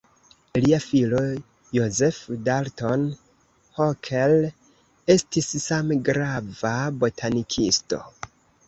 [0.61, 1.19] Lia filo
[1.79, 3.05] Joseph Dalton
[3.77, 4.35] Hooker
[5.19, 6.77] estis same grava
[7.07, 8.07] botanikisto.